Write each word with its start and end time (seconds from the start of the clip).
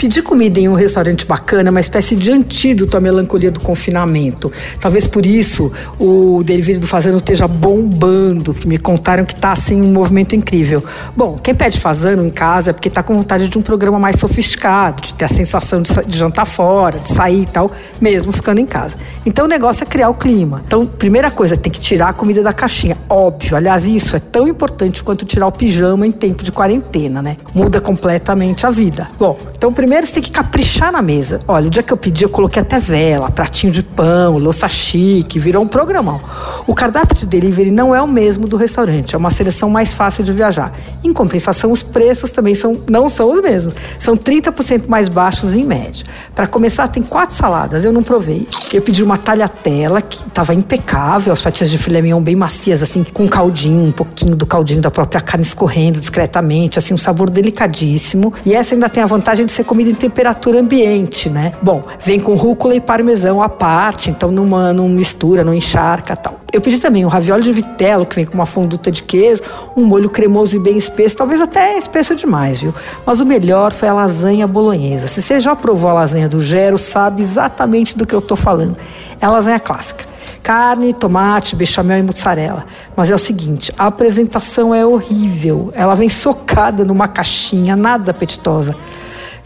Pedir 0.00 0.22
comida 0.22 0.58
em 0.58 0.66
um 0.66 0.72
restaurante 0.72 1.26
bacana 1.26 1.68
é 1.68 1.70
uma 1.70 1.78
espécie 1.78 2.16
de 2.16 2.32
antídoto 2.32 2.96
à 2.96 3.00
melancolia 3.00 3.50
do 3.50 3.60
confinamento. 3.60 4.50
Talvez 4.80 5.06
por 5.06 5.26
isso 5.26 5.70
o 5.98 6.42
delivery 6.42 6.78
do 6.78 6.86
Fazano 6.86 7.18
esteja 7.18 7.46
bombando, 7.46 8.54
que 8.54 8.66
me 8.66 8.78
contaram 8.78 9.26
que 9.26 9.34
está 9.34 9.52
assim 9.52 9.78
um 9.78 9.92
movimento 9.92 10.34
incrível. 10.34 10.82
Bom, 11.14 11.36
quem 11.36 11.54
pede 11.54 11.78
Fazano 11.78 12.24
em 12.24 12.30
casa 12.30 12.70
é 12.70 12.72
porque 12.72 12.88
está 12.88 13.02
com 13.02 13.12
vontade 13.12 13.50
de 13.50 13.58
um 13.58 13.60
programa 13.60 13.98
mais 13.98 14.18
sofisticado, 14.18 15.02
de 15.02 15.12
ter 15.12 15.26
a 15.26 15.28
sensação 15.28 15.82
de, 15.82 15.92
de 16.06 16.16
jantar 16.16 16.46
fora, 16.46 16.98
de 16.98 17.10
sair 17.10 17.42
e 17.42 17.46
tal, 17.46 17.70
mesmo 18.00 18.32
ficando 18.32 18.58
em 18.58 18.66
casa. 18.66 18.96
Então 19.26 19.44
o 19.44 19.48
negócio 19.48 19.82
é 19.82 19.86
criar 19.86 20.08
o 20.08 20.14
clima. 20.14 20.62
Então, 20.66 20.86
primeira 20.86 21.30
coisa, 21.30 21.58
tem 21.58 21.70
que 21.70 21.78
tirar 21.78 22.08
a 22.08 22.12
comida 22.14 22.42
da 22.42 22.54
caixinha. 22.54 22.96
Óbvio, 23.06 23.54
aliás, 23.54 23.84
isso 23.84 24.16
é 24.16 24.18
tão 24.18 24.48
importante 24.48 25.02
quanto 25.02 25.26
tirar 25.26 25.46
o 25.46 25.52
pijama 25.52 26.06
em 26.06 26.12
tempo 26.12 26.42
de 26.42 26.50
quarentena, 26.50 27.20
né? 27.20 27.36
Muda 27.54 27.82
completamente 27.82 28.64
a 28.64 28.70
vida. 28.70 29.06
Bom, 29.18 29.36
então 29.54 29.70
primeiro 29.70 29.89
Primeiro 29.90 30.06
você 30.06 30.14
tem 30.14 30.22
que 30.22 30.30
caprichar 30.30 30.92
na 30.92 31.02
mesa. 31.02 31.40
Olha, 31.48 31.66
o 31.66 31.70
dia 31.70 31.82
que 31.82 31.92
eu 31.92 31.96
pedi, 31.96 32.22
eu 32.22 32.28
coloquei 32.28 32.62
até 32.62 32.78
vela, 32.78 33.28
pratinho 33.28 33.72
de 33.72 33.82
pão, 33.82 34.38
louça 34.38 34.68
chique, 34.68 35.36
virou 35.36 35.64
um 35.64 35.66
programão. 35.66 36.20
O 36.64 36.72
cardápio 36.72 37.16
de 37.16 37.26
delivery 37.26 37.72
não 37.72 37.92
é 37.92 38.00
o 38.00 38.06
mesmo 38.06 38.46
do 38.46 38.56
restaurante, 38.56 39.16
é 39.16 39.18
uma 39.18 39.32
seleção 39.32 39.68
mais 39.68 39.92
fácil 39.92 40.22
de 40.22 40.32
viajar. 40.32 40.72
Em 41.02 41.12
compensação, 41.12 41.72
os 41.72 41.82
preços 41.82 42.30
também 42.30 42.54
são, 42.54 42.80
não 42.88 43.08
são 43.08 43.32
os 43.32 43.42
mesmos. 43.42 43.74
São 43.98 44.16
30% 44.16 44.86
mais 44.86 45.08
baixos 45.08 45.56
em 45.56 45.64
média. 45.64 46.06
Para 46.36 46.46
começar, 46.46 46.86
tem 46.86 47.02
quatro 47.02 47.34
saladas, 47.34 47.84
eu 47.84 47.90
não 47.90 48.04
provei. 48.04 48.46
Eu 48.72 48.82
pedi 48.82 49.02
uma 49.02 49.18
talhatela 49.18 50.00
que 50.00 50.24
estava 50.24 50.54
impecável, 50.54 51.32
as 51.32 51.42
fatias 51.42 51.68
de 51.68 51.76
filé 51.76 52.00
mignon 52.00 52.22
bem 52.22 52.36
macias, 52.36 52.80
assim, 52.80 53.02
com 53.02 53.26
caldinho, 53.26 53.86
um 53.86 53.92
pouquinho 53.92 54.36
do 54.36 54.46
caldinho 54.46 54.80
da 54.80 54.90
própria 54.92 55.20
carne 55.20 55.44
escorrendo 55.44 55.98
discretamente, 55.98 56.78
assim, 56.78 56.94
um 56.94 56.98
sabor 56.98 57.28
delicadíssimo. 57.28 58.32
E 58.46 58.54
essa 58.54 58.76
ainda 58.76 58.88
tem 58.88 59.02
a 59.02 59.06
vantagem 59.06 59.44
de 59.44 59.50
ser 59.50 59.64
comida 59.64 59.79
comida 59.80 59.90
em 59.90 59.94
temperatura 59.94 60.60
ambiente, 60.60 61.30
né? 61.30 61.52
Bom, 61.62 61.82
vem 61.98 62.20
com 62.20 62.34
rúcula 62.34 62.74
e 62.74 62.80
parmesão 62.80 63.42
à 63.42 63.48
parte, 63.48 64.10
então 64.10 64.30
numa, 64.30 64.74
não 64.74 64.86
mistura, 64.88 65.42
não 65.42 65.54
encharca 65.54 66.14
tal. 66.14 66.40
Eu 66.52 66.60
pedi 66.60 66.78
também 66.78 67.04
um 67.04 67.08
ravioli 67.08 67.42
de 67.42 67.52
vitelo, 67.52 68.04
que 68.04 68.16
vem 68.16 68.26
com 68.26 68.34
uma 68.34 68.44
fonduta 68.44 68.90
de 68.90 69.02
queijo, 69.02 69.40
um 69.74 69.84
molho 69.84 70.10
cremoso 70.10 70.54
e 70.54 70.58
bem 70.58 70.76
espesso, 70.76 71.16
talvez 71.16 71.40
até 71.40 71.78
espesso 71.78 72.14
demais, 72.14 72.60
viu? 72.60 72.74
Mas 73.06 73.20
o 73.20 73.24
melhor 73.24 73.72
foi 73.72 73.88
a 73.88 73.94
lasanha 73.94 74.46
bolonhesa. 74.46 75.08
Se 75.08 75.22
você 75.22 75.40
já 75.40 75.56
provou 75.56 75.88
a 75.88 75.94
lasanha 75.94 76.28
do 76.28 76.40
Gero, 76.40 76.76
sabe 76.76 77.22
exatamente 77.22 77.96
do 77.96 78.04
que 78.04 78.14
eu 78.14 78.20
tô 78.20 78.36
falando. 78.36 78.76
É 79.18 79.24
a 79.24 79.30
lasanha 79.30 79.60
clássica. 79.60 80.04
Carne, 80.42 80.92
tomate, 80.92 81.56
bechamel 81.56 81.98
e 81.98 82.02
mussarela. 82.02 82.66
Mas 82.96 83.10
é 83.10 83.14
o 83.14 83.18
seguinte, 83.18 83.72
a 83.78 83.86
apresentação 83.86 84.74
é 84.74 84.84
horrível. 84.84 85.72
Ela 85.74 85.94
vem 85.94 86.08
socada 86.08 86.84
numa 86.84 87.08
caixinha, 87.08 87.76
nada 87.76 88.10
apetitosa. 88.10 88.74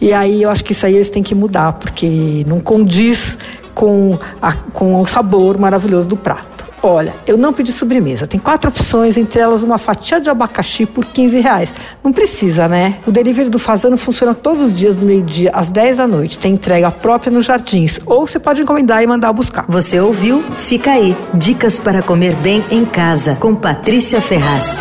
E 0.05 0.12
aí 0.12 0.42
eu 0.42 0.50
acho 0.50 0.62
que 0.62 0.72
isso 0.72 0.84
aí 0.84 0.97
eles 0.97 1.08
têm 1.08 1.22
que 1.22 1.34
mudar, 1.34 1.72
porque 1.72 2.44
não 2.47 2.60
condiz 2.60 3.38
com, 3.74 4.19
a, 4.41 4.52
com 4.52 5.00
o 5.00 5.06
sabor 5.06 5.58
maravilhoso 5.58 6.06
do 6.06 6.14
prato. 6.14 6.62
Olha, 6.83 7.14
eu 7.27 7.38
não 7.38 7.55
pedi 7.55 7.72
sobremesa. 7.72 8.27
Tem 8.27 8.38
quatro 8.38 8.69
opções, 8.69 9.16
entre 9.16 9.41
elas 9.41 9.62
uma 9.62 9.78
fatia 9.78 10.20
de 10.20 10.28
abacaxi 10.28 10.84
por 10.84 11.06
15 11.06 11.41
reais. 11.41 11.72
Não 12.05 12.12
precisa, 12.12 12.69
né? 12.69 12.98
O 13.06 13.11
delivery 13.11 13.48
do 13.48 13.58
Fazano 13.58 13.96
funciona 13.96 14.34
todos 14.34 14.61
os 14.61 14.77
dias 14.77 14.94
do 14.94 15.06
meio-dia 15.06 15.50
às 15.55 15.70
10 15.70 15.96
da 15.96 16.06
noite. 16.06 16.39
Tem 16.39 16.52
entrega 16.52 16.91
própria 16.91 17.33
nos 17.33 17.46
jardins. 17.46 17.98
Ou 18.05 18.27
você 18.27 18.39
pode 18.39 18.61
encomendar 18.61 19.02
e 19.02 19.06
mandar 19.06 19.33
buscar. 19.33 19.64
Você 19.68 19.98
ouviu? 19.98 20.42
Fica 20.68 20.91
aí. 20.91 21.16
Dicas 21.33 21.78
para 21.78 22.02
comer 22.02 22.36
bem 22.36 22.62
em 22.70 22.84
casa, 22.84 23.36
com 23.36 23.55
Patrícia 23.55 24.20
Ferraz. 24.20 24.77